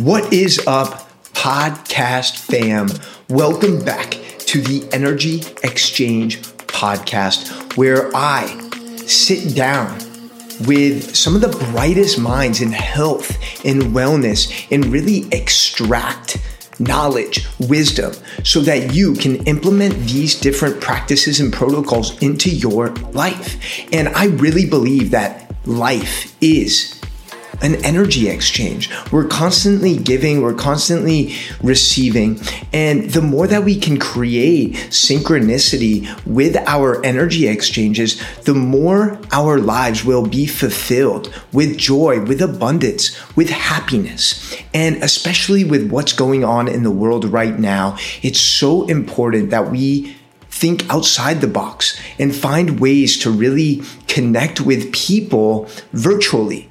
[0.00, 2.90] What is up, podcast fam?
[3.30, 8.46] Welcome back to the Energy Exchange podcast, where I
[9.06, 9.96] sit down
[10.66, 13.30] with some of the brightest minds in health
[13.64, 16.36] and wellness and really extract
[16.78, 18.12] knowledge, wisdom,
[18.44, 23.58] so that you can implement these different practices and protocols into your life.
[23.94, 26.95] And I really believe that life is
[27.62, 28.90] an energy exchange.
[29.10, 32.40] We're constantly giving, we're constantly receiving.
[32.72, 39.58] And the more that we can create synchronicity with our energy exchanges, the more our
[39.58, 44.56] lives will be fulfilled with joy, with abundance, with happiness.
[44.74, 49.70] And especially with what's going on in the world right now, it's so important that
[49.70, 50.16] we
[50.50, 56.68] think outside the box and find ways to really connect with people virtually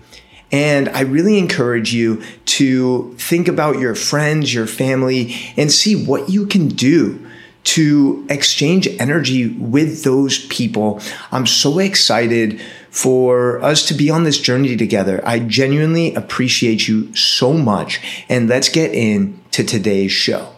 [0.51, 6.29] and I really encourage you to think about your friends, your family, and see what
[6.29, 7.25] you can do
[7.65, 11.01] to exchange energy with those people.
[11.31, 12.61] I'm so excited
[12.91, 15.19] for us to be on this journey together.
[15.25, 17.99] I genuinely appreciate you so much.
[18.29, 20.51] And let's get into today's show.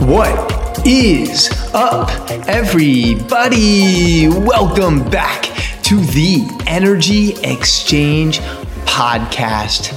[0.00, 0.55] What
[0.88, 4.28] is up, everybody?
[4.28, 5.42] Welcome back
[5.82, 8.38] to the Energy Exchange
[8.84, 9.92] Podcast.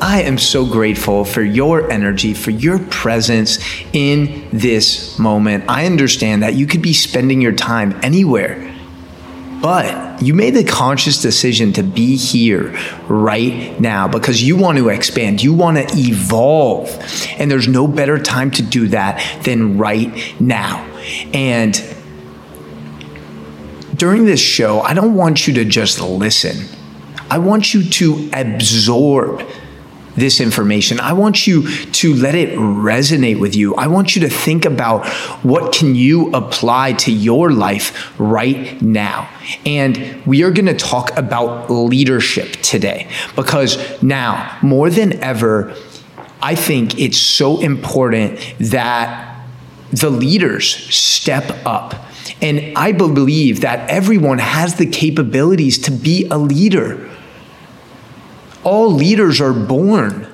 [0.00, 3.58] I am so grateful for your energy, for your presence
[3.92, 5.64] in this moment.
[5.68, 8.71] I understand that you could be spending your time anywhere
[9.62, 12.76] but you made the conscious decision to be here
[13.08, 16.90] right now because you want to expand, you want to evolve.
[17.38, 20.84] And there's no better time to do that than right now.
[21.32, 21.80] And
[23.94, 26.66] during this show, I don't want you to just listen,
[27.30, 29.48] I want you to absorb
[30.16, 31.00] this information.
[31.00, 33.74] I want you to let it resonate with you.
[33.74, 35.06] I want you to think about
[35.42, 39.28] what can you apply to your life right now.
[39.64, 45.74] And we are going to talk about leadership today because now more than ever
[46.42, 49.46] I think it's so important that
[49.92, 51.94] the leaders step up.
[52.40, 57.08] And I believe that everyone has the capabilities to be a leader
[58.64, 60.26] all leaders are born.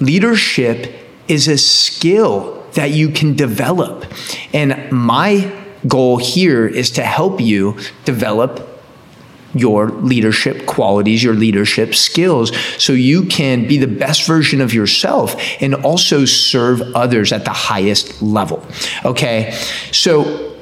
[0.00, 0.94] Leadership
[1.28, 4.04] is a skill that you can develop.
[4.52, 8.66] And my goal here is to help you develop
[9.54, 15.34] your leadership qualities, your leadership skills, so you can be the best version of yourself
[15.60, 18.64] and also serve others at the highest level.
[19.04, 19.52] Okay,
[19.90, 20.56] so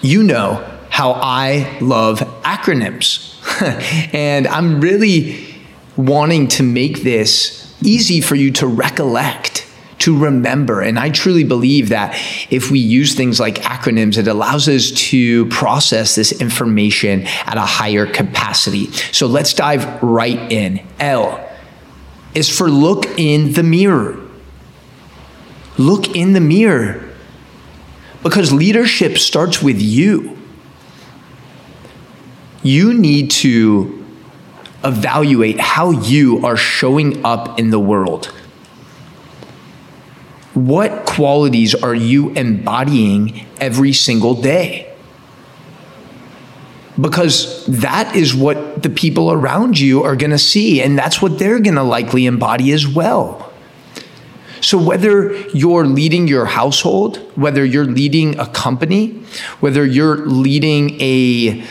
[0.00, 0.64] you know
[0.96, 3.34] how I love acronyms.
[4.14, 5.46] and I'm really
[5.94, 10.80] wanting to make this easy for you to recollect, to remember.
[10.80, 12.14] And I truly believe that
[12.48, 17.60] if we use things like acronyms, it allows us to process this information at a
[17.60, 18.90] higher capacity.
[19.12, 20.80] So let's dive right in.
[20.98, 21.46] L
[22.34, 24.18] is for look in the mirror.
[25.76, 27.06] Look in the mirror.
[28.22, 30.35] Because leadership starts with you
[32.66, 34.04] you need to
[34.84, 38.26] evaluate how you are showing up in the world.
[40.54, 44.92] What qualities are you embodying every single day?
[46.98, 51.38] Because that is what the people around you are going to see, and that's what
[51.38, 53.52] they're going to likely embody as well.
[54.62, 59.10] So, whether you're leading your household, whether you're leading a company,
[59.60, 61.62] whether you're leading a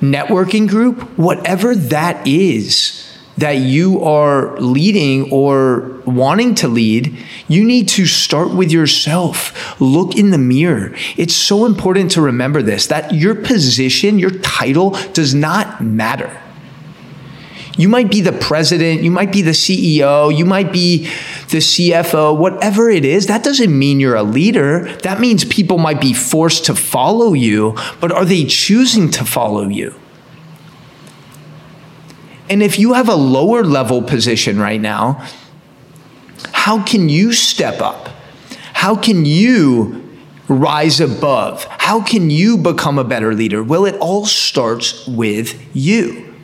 [0.00, 3.06] networking group, whatever that is
[3.40, 7.16] that you are leading or wanting to lead,
[7.48, 9.80] you need to start with yourself.
[9.80, 10.94] Look in the mirror.
[11.16, 16.40] It's so important to remember this that your position, your title does not matter.
[17.78, 21.04] You might be the president, you might be the CEO, you might be
[21.48, 24.92] the CFO, whatever it is, that doesn't mean you're a leader.
[24.98, 29.66] That means people might be forced to follow you, but are they choosing to follow
[29.66, 29.94] you?
[32.50, 35.24] And if you have a lower level position right now,
[36.52, 38.08] how can you step up?
[38.72, 40.18] How can you
[40.48, 41.64] rise above?
[41.64, 43.62] How can you become a better leader?
[43.62, 46.34] Well, it all starts with you.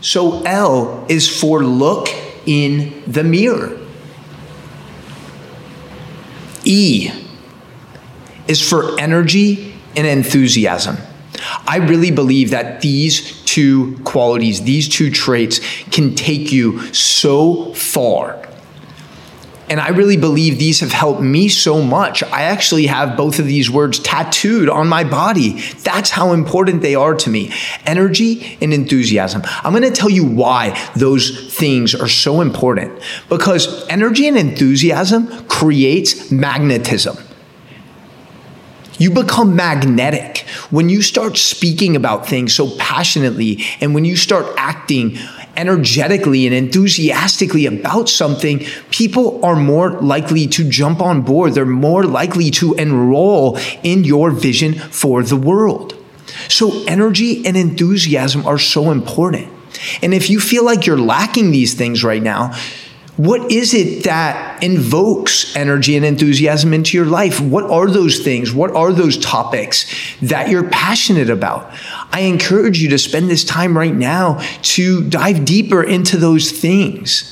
[0.00, 2.08] So L is for look
[2.46, 3.78] in the mirror.
[6.64, 7.10] E
[8.48, 10.96] is for energy and enthusiasm.
[11.66, 18.44] I really believe that these two qualities, these two traits, can take you so far.
[19.68, 22.22] And I really believe these have helped me so much.
[22.22, 25.60] I actually have both of these words tattooed on my body.
[25.82, 27.52] That's how important they are to me
[27.86, 29.42] energy and enthusiasm.
[29.62, 33.00] I'm going to tell you why those things are so important.
[33.30, 37.16] Because energy and enthusiasm creates magnetism.
[38.98, 40.33] You become magnetic
[40.70, 45.18] when you start speaking about things so passionately and when you start acting
[45.56, 51.54] energetically and enthusiastically about something, people are more likely to jump on board.
[51.54, 55.96] They're more likely to enroll in your vision for the world.
[56.48, 59.48] So, energy and enthusiasm are so important.
[60.02, 62.54] And if you feel like you're lacking these things right now,
[63.16, 67.40] what is it that invokes energy and enthusiasm into your life?
[67.40, 68.52] What are those things?
[68.52, 69.86] What are those topics
[70.20, 71.72] that you're passionate about?
[72.10, 77.30] I encourage you to spend this time right now to dive deeper into those things.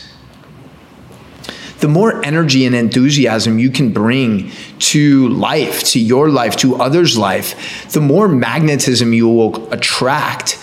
[1.80, 7.18] The more energy and enthusiasm you can bring to life, to your life, to others'
[7.18, 10.60] life, the more magnetism you will attract,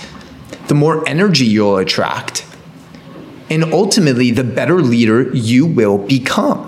[0.70, 2.46] the more energy you'll attract
[3.50, 6.66] and ultimately the better leader you will become.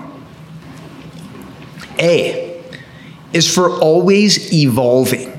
[1.98, 2.60] A
[3.32, 5.30] is for always evolving.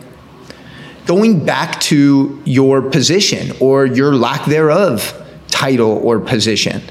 [1.05, 6.81] Going back to your position or your lack thereof, title or position.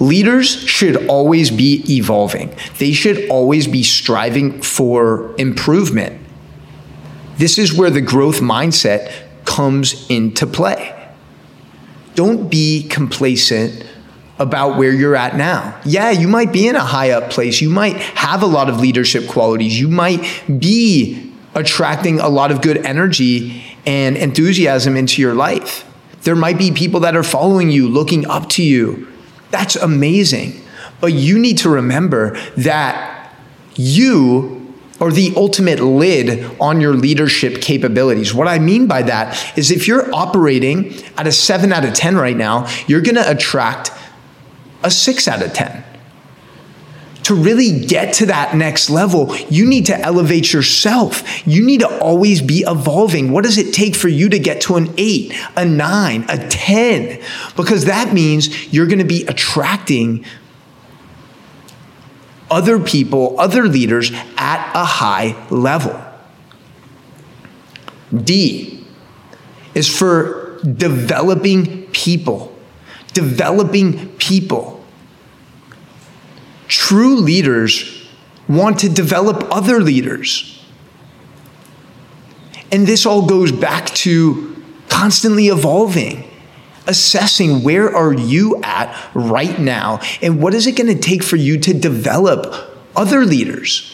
[0.00, 2.54] Leaders should always be evolving.
[2.78, 6.20] They should always be striving for improvement.
[7.36, 9.12] This is where the growth mindset
[9.44, 11.01] comes into play
[12.14, 13.86] don't be complacent
[14.38, 15.78] about where you're at now.
[15.84, 17.60] Yeah, you might be in a high up place.
[17.60, 19.78] You might have a lot of leadership qualities.
[19.78, 20.20] You might
[20.58, 25.88] be attracting a lot of good energy and enthusiasm into your life.
[26.22, 29.08] There might be people that are following you, looking up to you.
[29.50, 30.60] That's amazing.
[31.00, 33.34] But you need to remember that
[33.74, 34.61] you
[35.02, 38.32] or the ultimate lid on your leadership capabilities.
[38.32, 42.16] What I mean by that is if you're operating at a 7 out of 10
[42.16, 43.90] right now, you're to attract
[44.84, 45.84] a 6 out of 10.
[47.24, 51.46] To really get to that next level, you need to elevate yourself.
[51.48, 53.32] You need to always be evolving.
[53.32, 57.20] What does it take for you to get to an eight, a nine, a 10?
[57.56, 60.24] Because that means you're going to be attracting
[62.52, 65.98] other people, other leaders at a high level.
[68.14, 68.86] D
[69.74, 72.54] is for developing people.
[73.14, 74.84] Developing people.
[76.68, 78.06] True leaders
[78.48, 80.62] want to develop other leaders.
[82.70, 86.28] And this all goes back to constantly evolving
[86.86, 91.36] assessing where are you at right now and what is it going to take for
[91.36, 92.54] you to develop
[92.96, 93.88] other leaders?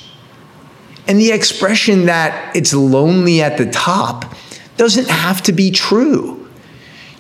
[1.07, 4.35] And the expression that it's lonely at the top
[4.77, 6.49] doesn't have to be true.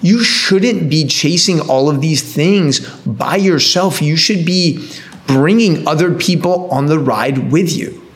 [0.00, 4.00] You shouldn't be chasing all of these things by yourself.
[4.00, 4.88] You should be
[5.26, 8.07] bringing other people on the ride with you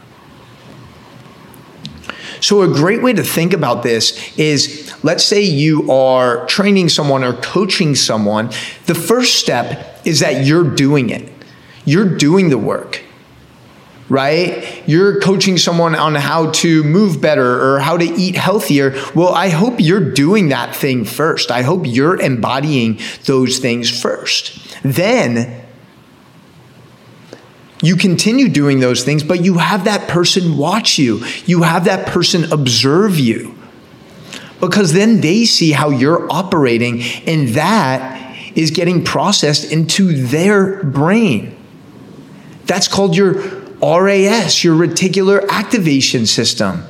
[2.42, 7.22] so, a great way to think about this is let's say you are training someone
[7.22, 8.50] or coaching someone.
[8.86, 11.32] The first step is that you're doing it,
[11.84, 13.02] you're doing the work
[14.08, 14.86] right?
[14.86, 18.90] You're coaching someone on how to move better or how to eat healthier.
[19.14, 21.50] Well, I hope you're doing that thing first.
[21.50, 24.76] I hope you're embodying those things first.
[24.82, 25.61] Then
[27.82, 31.24] you continue doing those things, but you have that person watch you.
[31.44, 33.54] You have that person observe you.
[34.60, 38.20] Because then they see how you're operating, and that
[38.56, 41.56] is getting processed into their brain.
[42.66, 43.32] That's called your
[43.80, 46.84] RAS, your reticular activation system.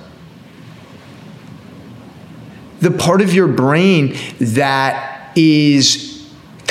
[2.81, 6.12] The part of your brain that is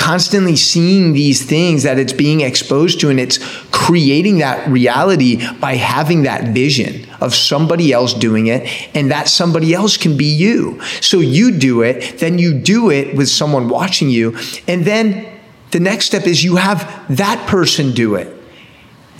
[0.02, 3.38] constantly seeing these things that it's being exposed to and it's
[3.70, 9.72] creating that reality by having that vision of somebody else doing it and that somebody
[9.72, 10.82] else can be you.
[11.00, 15.24] So you do it, then you do it with someone watching you and then
[15.70, 16.82] the next step is you have
[17.16, 18.36] that person do it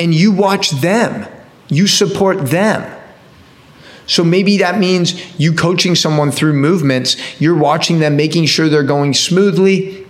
[0.01, 1.29] and you watch them.
[1.69, 3.01] You support them.
[4.09, 8.83] So maybe that means you coaching someone through movements, you're watching them, making sure they're
[8.83, 10.02] going smoothly,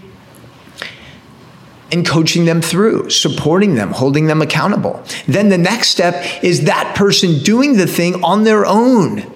[1.93, 5.03] and coaching them through, supporting them, holding them accountable.
[5.27, 9.31] Then the next step is that person doing the thing on their own.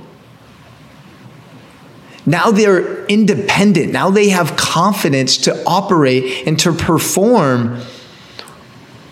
[2.24, 3.92] Now they're independent.
[3.92, 7.80] Now they have confidence to operate and to perform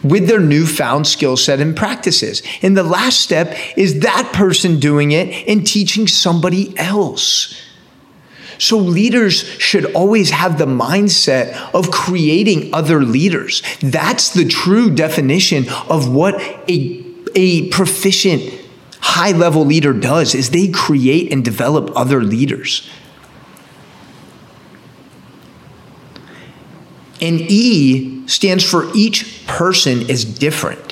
[0.02, 2.42] with their newfound skill set and practices.
[2.60, 7.60] And the last step is that person doing it and teaching somebody else.
[8.58, 13.62] So, leaders should always have the mindset of creating other leaders.
[13.80, 16.34] That's the true definition of what
[16.68, 18.60] a, a proficient
[19.00, 22.88] high level leader does is they create and develop other leaders.
[27.20, 30.83] And E stands for each person is different.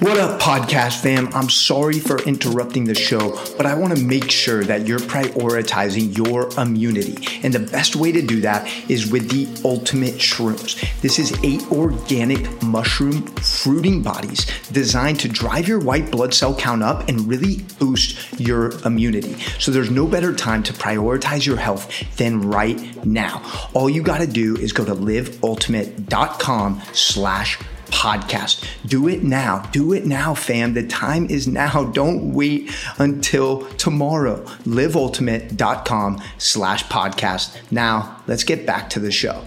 [0.00, 1.26] What up, podcast fam?
[1.34, 6.16] I'm sorry for interrupting the show, but I want to make sure that you're prioritizing
[6.16, 7.16] your immunity.
[7.42, 10.78] And the best way to do that is with the Ultimate Shrooms.
[11.00, 16.84] This is eight organic mushroom fruiting bodies designed to drive your white blood cell count
[16.84, 19.34] up and really boost your immunity.
[19.58, 23.42] So there's no better time to prioritize your health than right now.
[23.74, 28.64] All you got to do is go to liveultimate.com slash podcast.
[28.86, 29.68] Do it now.
[29.72, 30.74] Do it now, fam.
[30.74, 31.84] The time is now.
[31.92, 34.42] Don't wait until tomorrow.
[34.64, 37.56] LiveUltimate.com slash podcast.
[37.70, 39.44] Now, let's get back to the show.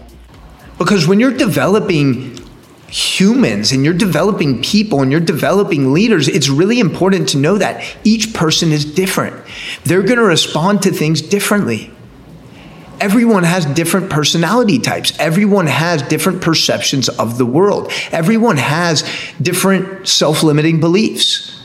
[0.77, 2.37] Because when you're developing
[2.87, 7.83] humans and you're developing people and you're developing leaders, it's really important to know that
[8.03, 9.35] each person is different.
[9.85, 11.91] They're going to respond to things differently
[13.01, 15.17] everyone has different personality types.
[15.19, 17.91] Everyone has different perceptions of the world.
[18.11, 19.03] Everyone has
[19.41, 21.59] different self limiting beliefs.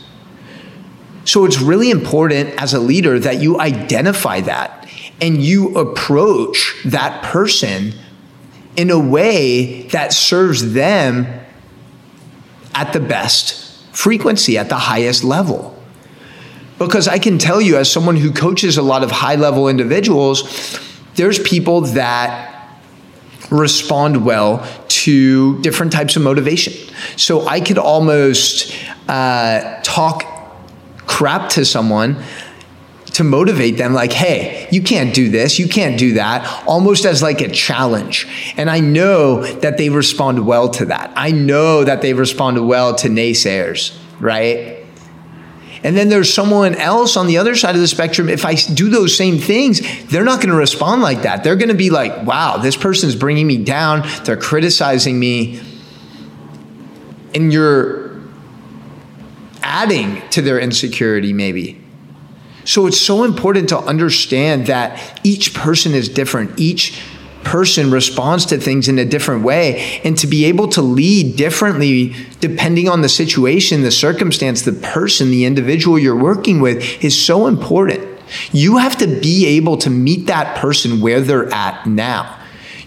[1.24, 4.88] So it's really important as a leader that you identify that
[5.20, 7.92] and you approach that person
[8.76, 11.26] in a way that serves them
[12.74, 15.74] at the best frequency, at the highest level.
[16.78, 20.78] Because I can tell you, as someone who coaches a lot of high level individuals,
[21.16, 22.52] there's people that
[23.50, 26.72] respond well to different types of motivation.
[27.16, 28.74] So I could almost
[29.08, 30.24] uh, talk
[31.06, 32.22] crap to someone
[33.06, 37.22] to motivate them like hey you can't do this you can't do that almost as
[37.22, 38.26] like a challenge.
[38.58, 41.12] And i know that they respond well to that.
[41.16, 44.75] I know that they respond well to naysayers right
[45.82, 48.28] and then there's someone else on the other side of the spectrum.
[48.28, 51.44] If I do those same things, they're not going to respond like that.
[51.44, 54.08] They're going to be like, wow, this person's bringing me down.
[54.24, 55.60] They're criticizing me.
[57.34, 58.20] And you're
[59.62, 61.82] adding to their insecurity, maybe.
[62.64, 66.58] So it's so important to understand that each person is different.
[66.58, 67.00] Each
[67.46, 72.12] person responds to things in a different way and to be able to lead differently
[72.40, 77.46] depending on the situation, the circumstance, the person, the individual you're working with is so
[77.46, 78.00] important.
[78.50, 82.36] You have to be able to meet that person where they're at now.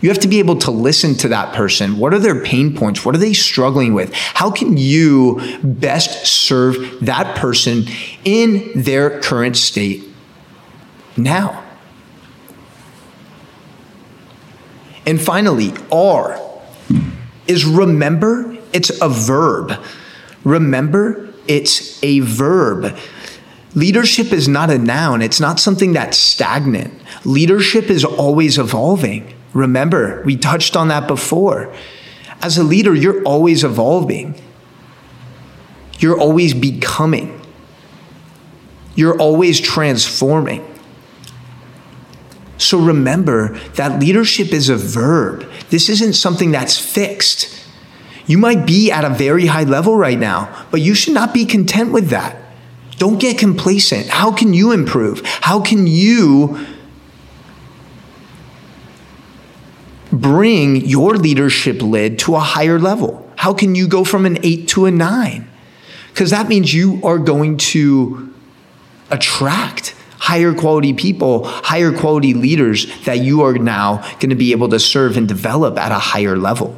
[0.01, 1.97] You have to be able to listen to that person.
[1.97, 3.05] What are their pain points?
[3.05, 4.13] What are they struggling with?
[4.13, 7.85] How can you best serve that person
[8.25, 10.03] in their current state
[11.15, 11.63] now?
[15.09, 16.39] And finally, R
[17.47, 19.73] is remember, it's a verb.
[20.43, 22.95] Remember, it's a verb.
[23.73, 26.93] Leadership is not a noun, it's not something that's stagnant.
[27.25, 29.33] Leadership is always evolving.
[29.55, 31.73] Remember, we touched on that before.
[32.43, 34.39] As a leader, you're always evolving,
[35.97, 37.41] you're always becoming,
[38.93, 40.68] you're always transforming.
[42.59, 45.49] So remember that leadership is a verb.
[45.69, 47.65] This isn't something that's fixed.
[48.27, 51.45] You might be at a very high level right now, but you should not be
[51.45, 52.35] content with that.
[52.97, 54.09] Don't get complacent.
[54.09, 55.21] How can you improve?
[55.25, 56.65] How can you
[60.11, 63.31] bring your leadership lid to a higher level?
[63.37, 65.49] How can you go from an eight to a nine?
[66.09, 68.33] Because that means you are going to
[69.09, 74.69] attract higher quality people, higher quality leaders that you are now going to be able
[74.69, 76.77] to serve and develop at a higher level.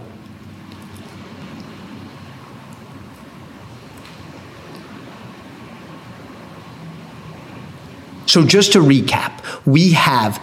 [8.31, 10.41] So, just to recap, we have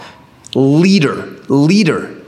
[0.53, 2.18] leader, leader.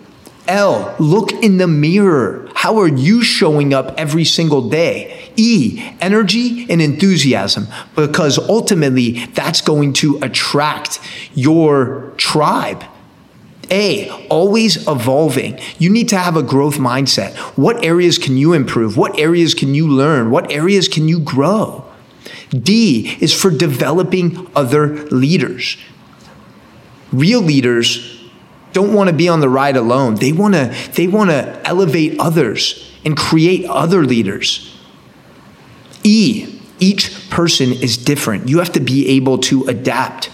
[0.47, 2.49] L, look in the mirror.
[2.55, 5.31] How are you showing up every single day?
[5.35, 10.99] E, energy and enthusiasm, because ultimately that's going to attract
[11.33, 12.83] your tribe.
[13.69, 15.57] A, always evolving.
[15.79, 17.35] You need to have a growth mindset.
[17.57, 18.97] What areas can you improve?
[18.97, 20.29] What areas can you learn?
[20.29, 21.85] What areas can you grow?
[22.49, 25.77] D is for developing other leaders.
[27.13, 28.20] Real leaders
[28.73, 30.15] don't want to be on the ride alone.
[30.15, 34.75] They want to they want to elevate others and create other leaders.
[36.03, 38.49] E, each person is different.
[38.49, 40.29] You have to be able to adapt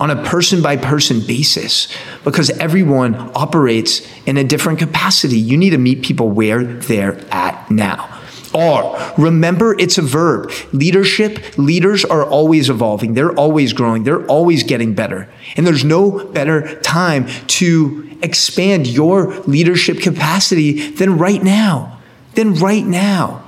[0.00, 1.88] on a person by person basis
[2.24, 5.38] because everyone operates in a different capacity.
[5.38, 8.13] You need to meet people where they're at now.
[8.54, 10.50] R, remember it's a verb.
[10.72, 15.28] Leadership, leaders are always evolving, they're always growing, they're always getting better.
[15.56, 22.00] And there's no better time to expand your leadership capacity than right now.
[22.34, 23.44] Than right now.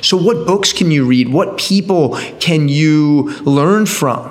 [0.00, 1.28] So, what books can you read?
[1.28, 4.30] What people can you learn from?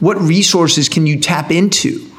[0.00, 2.10] What resources can you tap into?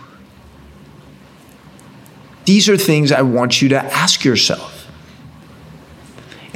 [2.46, 4.75] These are things I want you to ask yourself.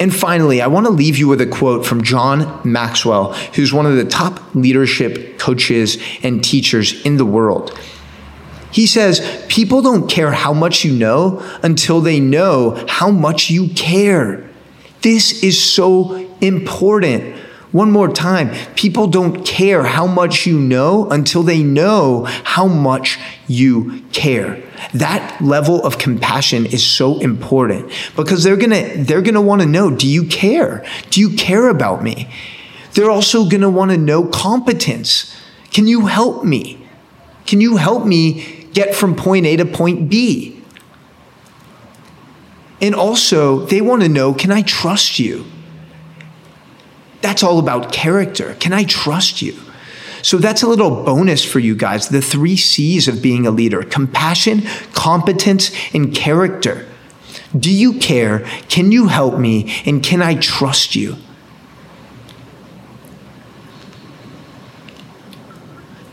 [0.00, 3.84] And finally, I want to leave you with a quote from John Maxwell, who's one
[3.84, 7.78] of the top leadership coaches and teachers in the world.
[8.72, 13.68] He says, People don't care how much you know until they know how much you
[13.68, 14.48] care.
[15.02, 17.36] This is so important.
[17.72, 23.18] One more time, people don't care how much you know until they know how much
[23.46, 24.60] you care.
[24.92, 29.62] That level of compassion is so important because they're going to they're going to want
[29.62, 30.84] to know, do you care?
[31.10, 32.28] Do you care about me?
[32.94, 35.36] They're also going to want to know competence.
[35.70, 36.88] Can you help me?
[37.46, 40.60] Can you help me get from point A to point B?
[42.80, 45.44] And also, they want to know, can I trust you?
[47.20, 48.54] That's all about character.
[48.60, 49.54] Can I trust you?
[50.22, 52.08] So that's a little bonus for you guys.
[52.08, 54.62] The three C's of being a leader compassion,
[54.92, 56.86] competence, and character.
[57.58, 58.40] Do you care?
[58.68, 59.74] Can you help me?
[59.86, 61.16] And can I trust you?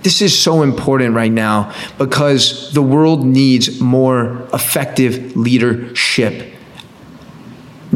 [0.03, 6.56] This is so important right now because the world needs more effective leadership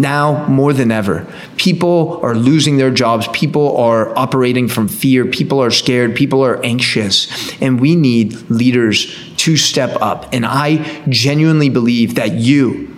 [0.01, 1.25] now more than ever.
[1.57, 3.27] People are losing their jobs.
[3.29, 5.25] People are operating from fear.
[5.25, 6.15] People are scared.
[6.15, 7.29] People are anxious.
[7.61, 10.33] And we need leaders to step up.
[10.33, 12.97] And I genuinely believe that you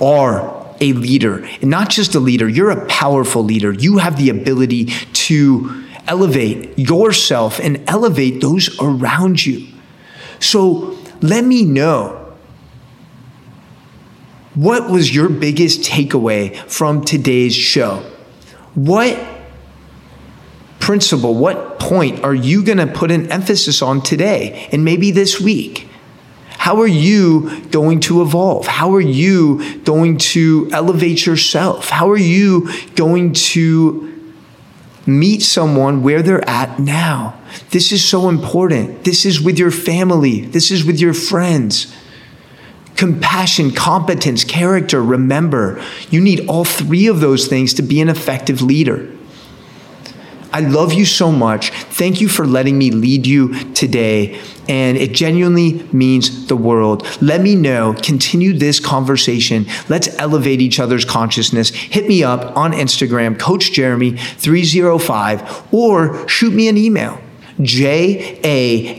[0.00, 1.44] are a leader.
[1.60, 3.72] And not just a leader, you're a powerful leader.
[3.72, 9.66] You have the ability to elevate yourself and elevate those around you.
[10.40, 12.21] So let me know
[14.54, 18.04] what was your biggest takeaway from today's show?
[18.74, 19.18] What
[20.78, 25.40] principle, what point are you going to put an emphasis on today and maybe this
[25.40, 25.88] week?
[26.58, 28.66] How are you going to evolve?
[28.66, 31.88] How are you going to elevate yourself?
[31.88, 34.08] How are you going to
[35.06, 37.40] meet someone where they're at now?
[37.70, 39.04] This is so important.
[39.04, 41.92] This is with your family, this is with your friends
[43.02, 45.02] compassion, competence, character.
[45.02, 49.10] Remember, you need all three of those things to be an effective leader.
[50.52, 51.70] I love you so much.
[51.70, 54.40] Thank you for letting me lead you today.
[54.68, 57.04] And it genuinely means the world.
[57.20, 57.92] Let me know.
[57.94, 59.66] Continue this conversation.
[59.88, 61.70] Let's elevate each other's consciousness.
[61.70, 67.20] Hit me up on Instagram, Coach Jeremy305, or shoot me an email
[67.64, 68.18] ja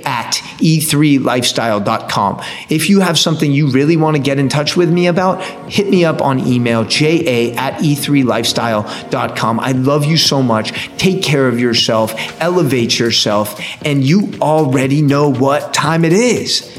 [0.05, 2.41] at e3lifestyle.com.
[2.69, 5.89] If you have something you really want to get in touch with me about, hit
[5.89, 9.59] me up on email, ja at e3lifestyle.com.
[9.59, 10.71] I love you so much.
[10.97, 16.69] Take care of yourself, elevate yourself, and you already know what time it is.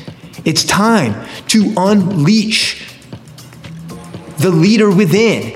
[0.44, 1.14] It's time
[1.49, 2.83] to unleash
[4.38, 5.55] the leader within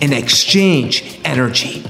[0.00, 1.84] and exchange energy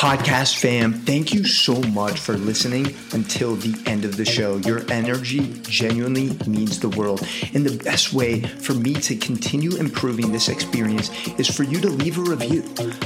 [0.00, 4.56] podcast fam, thank you so much for listening until the end of the show.
[4.56, 7.20] Your energy genuinely means the world.
[7.52, 11.90] And the best way for me to continue improving this experience is for you to
[11.90, 12.62] leave a review.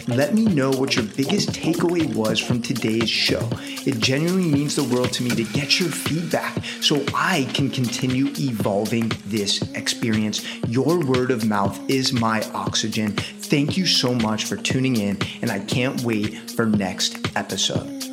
[0.07, 3.48] Let me know what your biggest takeaway was from today's show.
[3.85, 8.26] It genuinely means the world to me to get your feedback so I can continue
[8.38, 10.46] evolving this experience.
[10.68, 13.16] Your word of mouth is my oxygen.
[13.46, 18.04] Thank you so much for tuning in, and I can't wait for next episode.